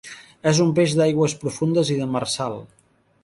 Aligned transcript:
És 0.51 0.61
un 0.63 0.71
peix 0.79 0.95
d'aigües 0.99 1.37
profundes 1.45 1.93
i 1.97 1.97
demersal. 2.01 2.61